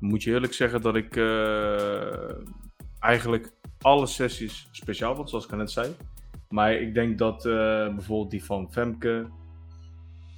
moet 0.00 0.22
je 0.22 0.30
eerlijk 0.30 0.52
zeggen 0.52 0.82
dat 0.82 0.94
ik 0.96 1.16
eigenlijk 2.98 3.52
alle 3.80 4.06
sessies 4.06 4.68
speciaal 4.70 5.14
vond, 5.14 5.30
zoals 5.30 5.44
ik 5.44 5.50
net 5.56 5.70
zei. 5.70 5.96
Maar 6.48 6.72
ik 6.72 6.94
denk 6.94 7.18
dat 7.18 7.46
eh, 7.46 7.52
bijvoorbeeld 7.94 8.30
die 8.30 8.44
van 8.44 8.72
Femke, 8.72 9.30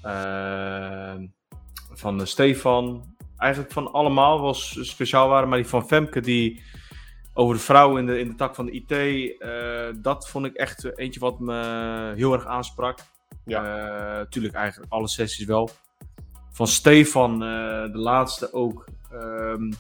eh, 0.03 1.15
van 1.93 2.19
de 2.19 2.27
Stefan, 2.27 3.15
eigenlijk 3.37 3.73
van 3.73 3.93
allemaal 3.93 4.41
was 4.41 4.79
speciaal 4.81 5.29
waren. 5.29 5.49
Maar 5.49 5.59
die 5.59 5.67
van 5.67 5.87
Femke, 5.87 6.21
die 6.21 6.63
over 7.35 7.55
de 7.55 7.61
vrouwen 7.61 8.01
in 8.01 8.07
de, 8.07 8.19
in 8.19 8.29
de 8.29 8.35
tak 8.35 8.55
van 8.55 8.67
de 8.67 8.73
IT, 8.73 8.91
eh, 9.39 10.03
dat 10.03 10.29
vond 10.29 10.47
ik 10.47 10.55
echt 10.55 10.99
eentje 10.99 11.21
wat 11.21 11.41
me 11.41 12.13
heel 12.17 12.33
erg 12.33 12.47
aansprak. 12.47 12.99
Ja. 13.45 14.27
tuurlijk 14.27 14.55
eigenlijk 14.55 14.93
alle 14.93 15.09
sessies 15.09 15.47
wel. 15.47 15.71
Van 16.51 16.67
Stefan, 16.67 17.33
eh, 17.33 17.93
de 17.93 17.99
laatste 17.99 18.53
ook. 18.53 18.85
Ehm, 19.13 19.73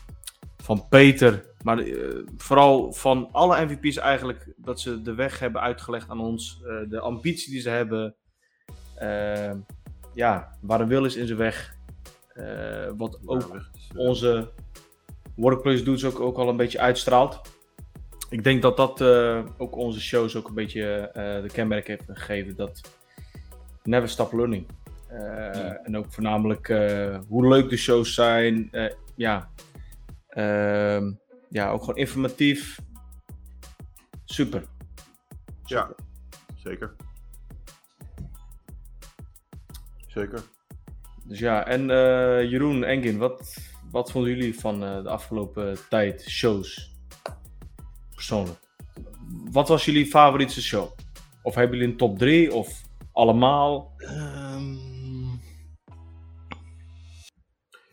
van 0.56 0.88
Peter. 0.88 1.44
Maar 1.64 1.78
eh, 1.78 2.16
vooral 2.36 2.92
van 2.92 3.28
alle 3.32 3.64
MVP's 3.64 3.96
eigenlijk. 3.96 4.52
Dat 4.56 4.80
ze 4.80 5.02
de 5.02 5.14
weg 5.14 5.38
hebben 5.38 5.60
uitgelegd 5.60 6.10
aan 6.10 6.20
ons. 6.20 6.60
eh, 6.64 6.90
de 6.90 7.00
ambitie 7.00 7.52
die 7.52 7.60
ze 7.60 7.68
hebben. 7.70 8.14
Ehm, 8.96 9.58
ja, 10.14 10.56
waar 10.60 10.80
een 10.80 10.88
wil 10.88 11.04
is 11.04 11.16
in 11.16 11.26
zijn 11.26 11.38
weg. 11.38 11.76
Eh, 12.34 12.90
wat 12.96 13.18
ook 13.26 13.54
eh, 13.54 13.60
onze 13.96 14.50
workplace 15.36 15.82
dudes 15.82 16.04
ook, 16.04 16.20
ook 16.20 16.36
al 16.36 16.48
een 16.48 16.56
beetje 16.56 16.80
uitstraalt. 16.80 17.40
Ik 18.30 18.44
denk 18.44 18.62
dat 18.62 18.76
dat 18.76 19.00
eh, 19.00 19.44
ook 19.58 19.76
onze 19.76 20.00
shows 20.00 20.36
ook 20.36 20.48
een 20.48 20.54
beetje 20.54 20.82
eh, 21.12 21.42
de 21.42 21.48
kenmerk 21.52 21.86
heeft 21.86 22.04
gegeven. 22.06 22.56
Dat 22.56 22.80
never 23.82 24.08
stop 24.08 24.32
learning. 24.32 24.66
Eh, 25.08 25.86
En 25.86 25.96
ook 25.96 26.12
voornamelijk 26.12 26.68
eh, 26.68 27.18
hoe 27.28 27.48
leuk 27.48 27.68
de 27.70 27.76
shows 27.76 28.14
zijn. 28.14 28.68
Eh, 28.70 28.92
ja. 29.16 29.50
Ehm, 30.28 31.12
ja, 31.50 31.70
ook 31.70 31.80
gewoon 31.80 31.96
informatief. 31.96 32.78
Super. 34.24 34.64
Ja, 35.64 35.94
zeker. 36.56 36.94
Zeker. 40.06 40.42
Dus 41.24 41.38
ja, 41.38 41.66
en 41.66 41.90
eh, 41.90 42.50
Jeroen, 42.50 42.84
Engin, 42.84 43.18
wat, 43.18 43.56
wat 43.90 44.10
vonden 44.10 44.30
jullie 44.30 44.58
van 44.58 44.84
eh, 44.84 45.02
de 45.02 45.08
afgelopen 45.08 45.78
tijd 45.88 46.22
shows? 46.28 46.94
Persoonlijk. 48.14 48.58
Wat 49.50 49.68
was 49.68 49.84
jullie 49.84 50.06
favoriete 50.06 50.62
show? 50.62 50.90
Of 51.42 51.54
hebben 51.54 51.76
jullie 51.76 51.92
een 51.92 51.98
top 51.98 52.18
3 52.18 52.52
of 52.54 52.82
allemaal? 53.12 53.94
Ehm, 53.96 54.74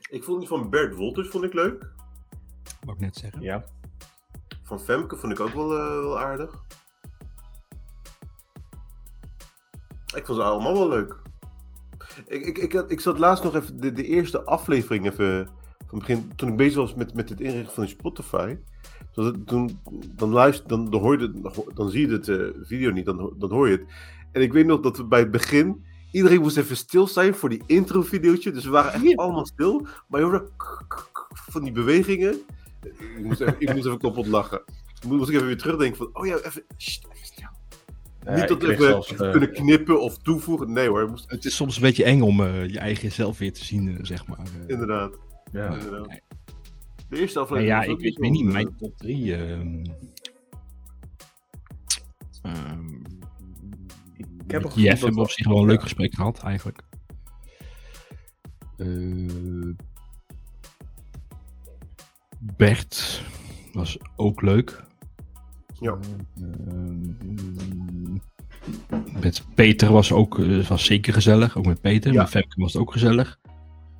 Ik 0.10 0.24
vond 0.24 0.40
die 0.40 0.48
van 0.48 0.70
Bert 0.70 0.96
Wolters 0.96 1.28
vond 1.30 1.44
ik 1.44 1.54
leuk. 1.54 1.96
Wou 2.88 2.98
ik 2.98 3.06
net 3.06 3.16
zeggen. 3.16 3.42
Ja. 3.42 3.66
Van 4.64 4.80
Femke 4.80 5.16
vond 5.16 5.34
ik 5.34 5.40
ook 5.40 5.54
wel, 5.54 5.78
eh, 5.78 5.88
wel 5.90 6.20
aardig. 6.20 6.52
Ik 10.16 10.26
vond 10.26 10.38
ze 10.38 10.44
allemaal 10.44 10.74
wel 10.74 10.90
leuk. 10.90 11.16
Ik, 12.26 12.46
ik, 12.46 12.58
ik, 12.58 12.74
had- 12.74 12.92
ik 12.92 13.00
zat 13.00 13.20
laatst 13.20 13.44
nog 13.44 13.56
even 13.56 13.80
de, 13.80 13.92
de 13.92 14.04
eerste 14.06 14.44
aflevering 14.44 15.06
even 15.06 15.50
van 15.88 16.00
begin, 16.00 16.32
toen 16.36 16.50
ik 16.50 16.58
bezig 16.58 16.76
was 16.76 16.94
met, 16.94 17.14
met 17.14 17.30
het 17.30 17.40
inrichten 17.42 17.74
van 17.74 17.84
die 17.86 17.94
Spotify. 17.94 18.58
Toen, 19.46 19.80
dan, 20.16 20.30
luister, 20.30 20.68
dan, 20.68 20.90
dan, 20.90 21.02
hoor 21.02 21.20
je 21.20 21.28
het, 21.28 21.76
dan, 21.76 21.90
zie 21.90 22.08
je 22.08 22.14
het 22.14 22.28
eh, 22.30 22.48
video 22.62 22.92
niet, 22.92 23.06
dan, 23.06 23.34
dan 23.38 23.50
hoor 23.52 23.70
je 23.70 23.78
het. 23.78 23.86
En 24.32 24.42
ik 24.42 24.54
weet 24.54 24.66
nog 24.66 24.80
dat 24.80 24.98
we 24.98 25.06
bij 25.06 25.20
het 25.20 25.32
begin, 25.32 25.86
iedereen 26.12 26.42
moest 26.42 26.58
even 26.58 26.78
stil 26.78 27.08
zijn 27.08 27.36
voor 27.36 27.50
die 27.50 27.64
intro-videootje. 27.66 28.52
Dus 28.52 28.64
we 28.64 28.70
waren 28.70 28.94
echt 28.94 29.18
allemaal 29.18 29.46
stil. 29.46 29.88
Maar 30.08 30.20
je 30.20 30.26
hoorde 30.26 30.50
van 31.32 31.64
die 31.64 31.72
bewegingen. 31.72 32.42
Ik 33.18 33.24
moest 33.24 33.42
even, 33.42 33.56
ik 33.60 33.74
moest 33.74 33.86
even 33.86 34.00
kapot 34.00 34.28
lachen. 34.28 34.64
Moest 35.08 35.30
ik 35.30 35.36
even 35.36 35.48
weer 35.48 35.58
terugdenken 35.58 35.98
van, 35.98 36.10
oh 36.14 36.26
ja, 36.26 36.36
even, 36.36 36.64
even 36.70 37.26
stil. 37.26 37.50
Ja, 38.26 38.36
Niet 38.36 38.48
dat 38.48 38.62
we 38.62 38.76
zelfs, 38.80 39.16
eh, 39.16 39.32
kunnen 39.32 39.52
knippen 39.54 40.02
of 40.02 40.18
toevoegen. 40.18 40.72
Nee 40.72 40.88
hoor, 40.88 41.10
moest, 41.10 41.30
Het 41.30 41.46
is 41.46 41.56
soms 41.56 41.76
een 41.76 41.82
beetje 41.82 42.04
eng 42.04 42.22
om 42.22 42.42
eh, 42.42 42.68
je 42.70 42.80
eigen 42.80 43.12
zelf 43.12 43.38
weer 43.38 43.54
te 43.54 43.66
zien, 43.66 43.98
eh, 43.98 43.98
zeg 44.02 44.28
maar. 44.28 44.40
Inderdaad. 44.68 45.18
ja. 45.52 45.74
inderdaad. 45.74 46.08
nee. 46.08 46.22
De 47.10 47.20
eerste 47.20 47.40
aflevering. 47.40 47.74
ja, 47.74 47.84
ik 47.84 47.92
ook 47.92 48.02
weet, 48.02 48.20
niet, 48.20 48.46
mijn 48.46 48.76
top 48.78 48.98
3. 48.98 49.36
ehm 49.36 49.84
ehm, 52.42 52.96
Ik 54.18 54.52
heb 54.52 54.62
Jeff 54.76 55.00
dat 55.00 55.00
hebben 55.00 55.24
op 55.24 55.30
zich 55.30 55.48
wel 55.48 55.60
een 55.60 55.66
leuk 55.66 55.82
gesprek 55.82 56.16
gehad, 56.16 56.44
eigenlijk. 56.44 56.82
Eh, 58.78 58.88
Bert 62.58 63.24
was 63.74 63.98
ook 64.16 64.42
leuk. 64.42 64.84
Ja. 65.80 65.98
Ehm, 66.36 68.14
met 69.22 69.46
Peter 69.56 69.92
was 69.92 70.12
ook 70.12 70.40
eh, 70.40 70.68
was 70.68 70.86
zeker 70.86 71.14
gezellig. 71.14 71.58
Ook 71.58 71.66
met 71.66 71.82
Peter. 71.82 72.12
Ja. 72.14 72.22
Met 72.22 72.30
Femke 72.30 72.62
was 72.62 72.74
het 72.74 72.82
ook 72.82 72.92
gezellig. 72.92 73.40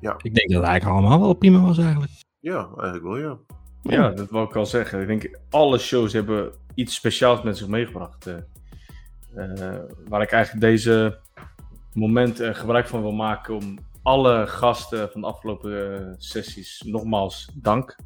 Ja. 0.00 0.14
Ik 0.22 0.34
denk 0.34 0.50
dat 0.50 0.60
het 0.60 0.68
eigenlijk 0.70 1.00
allemaal 1.00 1.20
wel 1.20 1.34
prima 1.34 1.60
was 1.60 1.78
eigenlijk. 1.78 2.12
Ja, 2.40 2.68
eigenlijk 2.76 3.02
wel, 3.02 3.16
ja. 3.18 3.36
Ja, 3.82 4.10
dat 4.10 4.30
wil 4.30 4.42
ik 4.42 4.56
al 4.56 4.66
zeggen. 4.66 5.00
Ik 5.00 5.06
denk, 5.06 5.38
alle 5.50 5.78
shows 5.78 6.12
hebben 6.12 6.52
iets 6.74 6.94
speciaals 6.94 7.42
met 7.42 7.56
zich 7.56 7.68
meegebracht. 7.68 8.26
eh. 8.26 8.36
Eh, 9.34 9.80
waar 10.08 10.22
ik 10.22 10.30
eigenlijk 10.32 10.64
deze 10.64 11.18
moment 11.92 12.40
eh, 12.40 12.54
gebruik 12.54 12.88
van 12.88 13.02
wil 13.02 13.12
maken 13.12 13.54
om 13.54 13.78
alle 14.02 14.46
gasten 14.46 15.10
van 15.10 15.20
de 15.20 15.26
afgelopen 15.26 16.14
sessies 16.18 16.82
nogmaals 16.86 17.50
dank. 17.54 17.96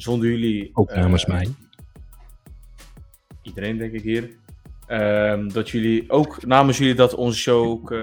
Zonder 0.00 0.28
jullie... 0.28 0.70
Ook 0.72 0.94
namens 0.94 1.24
eh, 1.24 1.34
mij. 1.34 1.48
Iedereen 3.42 3.78
denk 3.78 3.92
ik 3.92 4.02
hier. 4.02 4.30
Ehm, 4.86 5.48
dat 5.48 5.70
jullie 5.70 6.10
ook 6.10 6.46
namens 6.46 6.78
jullie 6.78 6.94
dat 6.94 7.14
onze 7.14 7.38
show 7.38 7.66
ook 7.66 7.92
eh, 7.92 7.98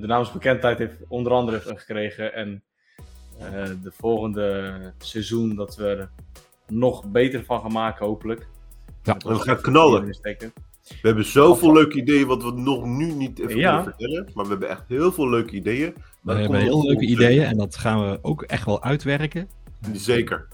de 0.00 0.06
naamsbekendheid 0.06 0.78
heeft 0.78 0.96
onder 1.08 1.32
andere 1.32 1.60
gekregen. 1.60 2.34
En 2.34 2.62
eh, 3.38 3.64
de 3.82 3.92
volgende 3.92 4.74
seizoen 4.98 5.54
dat 5.54 5.76
we 5.76 5.86
er 5.86 6.10
nog 6.68 7.04
beter 7.04 7.44
van 7.44 7.60
gaan 7.60 7.72
maken, 7.72 8.06
hopelijk. 8.06 8.46
Ja, 9.02 9.16
we 9.16 9.34
gaan 9.34 9.60
knallen. 9.60 10.06
We 10.82 11.08
hebben 11.08 11.24
zoveel 11.24 11.72
leuke 11.72 11.96
ideeën 11.96 12.26
wat 12.26 12.42
we 12.42 12.52
nog 12.52 12.84
nu 12.84 13.12
niet 13.12 13.38
even 13.38 13.56
Ja. 13.56 13.70
kunnen 13.70 13.84
vertellen. 13.84 14.30
Maar 14.34 14.44
we 14.44 14.50
hebben 14.50 14.68
echt 14.68 14.84
heel 14.88 15.12
veel 15.12 15.28
leuke 15.30 15.52
ideeën. 15.52 15.94
We 16.22 16.32
hebben 16.32 16.60
heel 16.60 16.86
leuke 16.86 17.06
ideeën 17.06 17.44
en 17.44 17.56
dat 17.56 17.76
gaan 17.76 18.10
we 18.10 18.18
ook 18.22 18.42
echt 18.42 18.64
wel 18.64 18.82
uitwerken. 18.82 19.48
Zeker. 19.92 20.48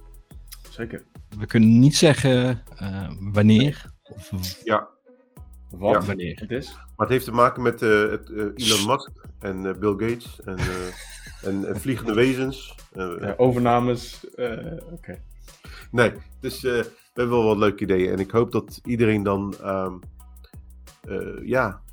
Zeker. 0.76 1.04
We 1.38 1.47
kunnen 1.47 1.78
niet 1.78 1.97
zeggen 1.97 2.62
eh, 2.76 3.11
wanneer 3.21 3.90
of 4.02 4.30
Ja. 4.64 4.88
Wat 5.71 5.92
Ja. 6.00 6.06
wanneer. 6.06 6.38
het 6.40 6.50
is. 6.50 6.73
Maar 6.75 7.06
het 7.06 7.09
heeft 7.09 7.25
te 7.25 7.33
maken 7.33 7.62
met 7.62 7.83
eh, 7.83 8.11
het, 8.11 8.30
eh, 8.30 8.37
Elon 8.54 8.87
Musk 8.87 9.11
en 9.38 9.66
eh, 9.66 9.75
Bill 9.78 9.90
Gates 10.09 10.40
en, 10.45 10.59
eh, 10.59 10.87
en, 11.49 11.68
en 11.68 11.80
vliegende 11.80 12.14
wezens. 12.14 12.75
Eh, 12.92 13.14
Ja, 13.21 13.35
overnames. 13.37 14.30
eh, 14.35 14.73
Oké. 14.92 15.23
Nee, 15.90 16.12
dus 16.40 16.64
eh, 16.64 16.73
we 16.73 16.90
hebben 17.23 17.37
wel 17.37 17.47
wat 17.47 17.56
leuke 17.56 17.83
ideeën. 17.83 18.12
En 18.12 18.18
ik 18.18 18.30
hoop 18.30 18.52
dat 18.52 18.80
iedereen 18.85 19.23
dan, 19.23 19.54
ehm, 19.62 19.92
eh, 21.00 21.47
ja... 21.49 21.85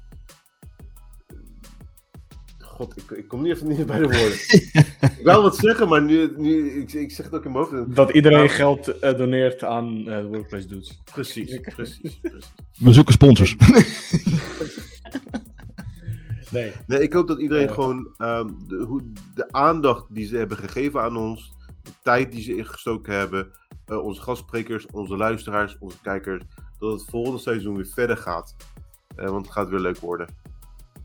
God, 2.73 2.97
ik, 2.97 3.11
ik 3.17 3.27
kom 3.27 3.41
niet 3.41 3.53
even 3.53 3.67
niet 3.67 3.85
bij 3.85 3.97
de 3.99 4.03
woorden. 4.03 4.33
ik 5.19 5.23
wou 5.23 5.41
wat 5.41 5.55
zeggen, 5.55 5.87
maar 5.87 6.01
nu, 6.01 6.33
nu 6.37 6.69
ik, 6.81 6.93
ik 6.93 7.11
zeg 7.11 7.25
het 7.25 7.35
ook 7.35 7.45
in 7.45 7.51
mijn 7.51 7.65
hoofd. 7.65 7.95
Dat 7.95 8.09
iedereen 8.09 8.41
Ja. 8.43 8.47
geld 8.47 8.99
eh, 8.99 9.17
doneert 9.17 9.63
aan 9.63 9.97
eh, 9.97 10.17
de 10.17 10.27
Workplace 10.27 10.67
Dudes. 10.67 11.01
Precies, 11.13 11.59
precies, 11.75 12.19
precies. 12.21 12.51
We 12.77 12.93
zoeken 12.93 13.13
sponsors. 13.13 13.55
Nee. 16.51 16.71
Nee, 16.87 17.01
ik 17.01 17.13
hoop 17.13 17.27
dat 17.27 17.39
iedereen 17.39 17.67
Ja. 17.67 17.73
gewoon 17.73 18.13
ehm, 18.17 18.47
de, 18.67 18.75
hoe, 18.87 19.01
de 19.35 19.51
aandacht 19.51 20.05
die 20.09 20.27
ze 20.27 20.37
hebben 20.37 20.57
gegeven 20.57 21.01
aan 21.01 21.17
ons, 21.17 21.53
de 21.83 21.91
tijd 22.03 22.31
die 22.31 22.41
ze 22.43 22.55
ingestoken 22.55 23.13
hebben, 23.13 23.51
eh, 23.85 24.03
onze 24.03 24.21
gastsprekers, 24.21 24.85
onze 24.91 25.15
luisteraars, 25.17 25.77
onze 25.79 25.97
kijkers, 26.01 26.43
dat 26.79 26.91
het 26.91 27.09
volgende 27.09 27.39
seizoen 27.39 27.75
weer 27.75 27.85
verder 27.93 28.17
gaat. 28.17 28.55
Eh, 29.15 29.29
want 29.29 29.45
het 29.45 29.55
gaat 29.55 29.69
weer 29.69 29.79
leuk 29.79 29.97
worden. 29.99 30.27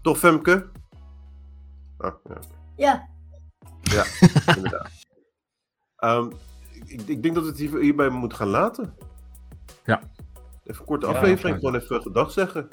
Toch, 0.02 0.18
Femke? 0.18 0.66
Ah, 1.98 2.14
ja, 2.76 3.08
Ja, 3.82 4.04
inderdaad. 4.56 4.90
Ehm, 5.96 6.30
ik, 6.86 7.00
ik 7.06 7.22
denk 7.22 7.34
dat 7.34 7.44
we 7.44 7.48
het 7.50 7.58
hier, 7.58 7.78
hierbij 7.80 8.08
moeten 8.08 8.38
gaan 8.38 8.48
laten. 8.48 8.94
Ja. 9.84 10.00
Even 10.64 10.80
een 10.80 10.86
korte 10.86 11.06
Ja, 11.06 11.12
aflevering, 11.12 11.56
gewoon 11.58 11.74
even 11.74 12.02
gedag 12.02 12.30
zeggen. 12.32 12.68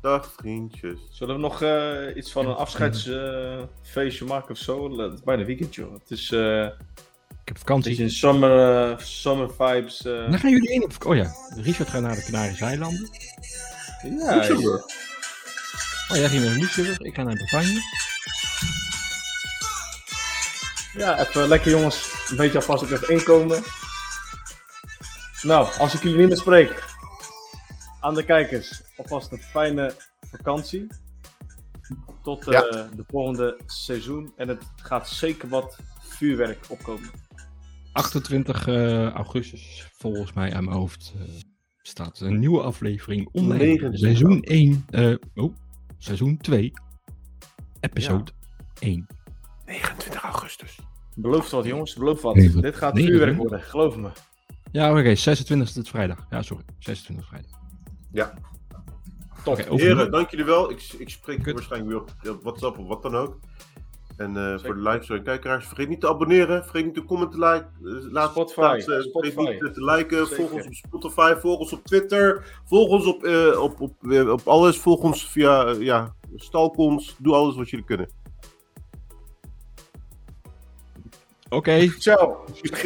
Dag, 0.00 0.32
vriendjes. 0.32 0.98
Zullen 1.10 1.34
we 1.34 1.40
nog 1.40 1.62
eh, 1.62 2.16
iets 2.16 2.32
van 2.32 2.46
een 2.46 2.54
afscheidsfeestje 2.54 4.24
maken 4.24 4.50
of 4.50 4.58
zo? 4.58 4.98
Het 5.00 5.12
is 5.12 5.22
bijna 5.22 5.44
weekend, 5.44 5.74
joh. 5.74 5.92
Het 5.92 6.10
is 6.10 6.30
eh, 6.32 6.64
Ik 7.28 7.44
heb 7.44 7.58
vakantie. 7.58 7.88
beetje 7.88 8.04
een 8.04 8.10
summer, 8.10 8.90
eh, 8.90 8.98
summer 8.98 9.50
vibes. 9.54 10.04
eh. 10.04 10.30
Dan 10.30 10.38
gaan 10.38 10.50
jullie 10.50 10.68
heen 10.70 10.84
op 10.84 10.92
vakantie. 10.92 11.22
Oh 11.22 11.28
ja, 11.56 11.62
Richard 11.62 11.88
gaat 11.88 12.02
naar 12.02 12.14
de 12.14 12.22
Canarische 12.24 12.64
eilanden. 12.64 13.10
Ja, 14.18 14.34
Luxemburg. 14.34 14.82
Oh, 16.10 16.16
jij 16.16 16.28
ging 16.28 16.44
naar 16.44 16.54
Luxemburg. 16.54 16.98
Ik 16.98 17.14
ga 17.14 17.22
naar 17.22 17.34
Bretagne. 17.34 17.80
Ja, 20.98 21.18
even 21.18 21.48
lekker 21.48 21.70
jongens. 21.70 22.26
Een 22.30 22.36
beetje 22.36 22.58
alvast 22.58 22.82
op 22.82 22.90
even 22.90 23.08
inkomen. 23.08 23.62
Nou, 25.42 25.68
als 25.78 25.94
ik 25.94 26.02
jullie 26.02 26.18
niet 26.18 26.28
meer 26.28 26.36
spreek. 26.36 26.84
Aan 28.00 28.14
de 28.14 28.24
kijkers, 28.24 28.82
alvast 28.96 29.32
een 29.32 29.42
fijne 29.42 29.94
vakantie. 30.30 30.86
Tot 32.22 32.46
eh, 32.46 32.52
Ja. 32.52 32.88
de 32.96 33.04
volgende 33.06 33.60
seizoen. 33.66 34.32
En 34.36 34.48
het 34.48 34.62
gaat 34.76 35.08
zeker 35.08 35.48
wat 35.48 35.78
vuurwerk 36.00 36.64
opkomen. 36.68 37.10
28 37.92 38.66
eh, 38.66 39.10
augustus, 39.10 39.88
volgens 39.98 40.32
mij 40.32 40.54
aan 40.54 40.64
mijn 40.64 40.76
hoofd, 40.76 41.14
eh, 41.18 41.24
staat 41.82 42.20
een 42.20 42.38
nieuwe 42.38 42.62
aflevering 42.62 43.28
online. 43.32 43.56
29. 43.64 44.00
Seizoen 44.00 44.42
1, 44.42 44.84
eh, 44.90 45.14
oh, 45.34 45.54
seizoen 45.98 46.36
2, 46.36 46.72
episode 47.80 48.30
1. 48.80 49.06
29 49.68 50.22
augustus. 50.22 50.78
Beloof 51.14 51.50
wat 51.50 51.64
jongens, 51.64 51.94
beloof 51.94 52.22
wat. 52.22 52.34
Nee, 52.34 52.50
Dit 52.50 52.76
gaat 52.76 52.94
nee, 52.94 53.04
vuurwerk 53.04 53.30
nee. 53.30 53.40
worden, 53.40 53.62
geloof 53.62 53.96
me. 53.96 54.08
Ja, 54.72 54.90
oké, 54.98 55.14
26 55.14 55.68
is 55.68 55.74
het 55.74 55.88
vrijdag. 55.88 56.26
Ja, 56.30 56.42
sorry, 56.42 56.64
26 56.78 57.24
is 57.24 57.30
vrijdag. 57.30 57.60
Ja. 58.12 58.34
Top. 59.44 59.58
Oké, 59.58 59.70
over- 59.70 59.86
Heren, 59.86 60.10
dank 60.10 60.30
jullie 60.30 60.44
wel. 60.44 60.70
Ik, 60.70 60.82
ik 60.98 61.08
spreek 61.08 61.42
Kut. 61.42 61.54
waarschijnlijk 61.54 61.90
weer 62.22 62.32
op 62.32 62.42
WhatsApp 62.42 62.78
of 62.78 62.86
wat 62.86 63.02
dan 63.02 63.14
ook. 63.16 63.38
En 64.16 64.36
eh, 64.36 64.58
voor 64.58 64.74
de 64.74 64.80
likes 64.80 65.08
en 65.08 65.22
kijkeraars, 65.22 65.66
vergeet 65.66 65.88
niet 65.88 66.00
te 66.00 66.08
abonneren. 66.08 66.62
Vergeet 66.62 66.84
niet 66.84 66.94
te 66.94 67.04
commenten, 67.04 67.38
like, 67.38 67.66
eh, 68.14 68.24
Spotify, 68.30 68.54
plaatsen. 68.60 69.02
Spotify. 69.02 69.34
Vergeet 69.34 69.62
niet 69.62 69.74
te 69.74 69.84
liken. 69.84 70.26
Zeker. 70.26 70.36
Volg 70.36 70.52
ons 70.52 70.66
op 70.66 70.72
Spotify, 70.74 71.34
volg 71.40 71.58
ons 71.58 71.72
op 71.72 71.84
Twitter. 71.84 72.44
Volg 72.64 72.88
ons 72.88 73.06
op, 73.06 73.24
eh, 73.24 73.60
op, 73.62 73.80
op, 73.80 74.10
eh, 74.10 74.30
op 74.30 74.46
alles. 74.48 74.78
Volg 74.78 75.00
ons 75.00 75.28
via, 75.30 75.64
eh, 75.66 75.80
ja, 75.80 76.14
stalk 76.34 76.76
ons. 76.76 77.16
Doe 77.18 77.34
alles 77.34 77.56
wat 77.56 77.70
jullie 77.70 77.84
kunnen. 77.84 78.10
Oké, 81.48 81.88
Ciao. 81.98 82.44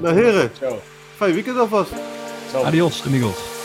Nou 0.00 0.14
heren, 0.14 0.50
Ciao. 0.58 0.80
fijn 1.16 1.32
weekend 1.32 1.58
alvast. 1.58 1.90
Ciao. 2.50 2.64
adios 2.64 3.02
amigos. 3.06 3.55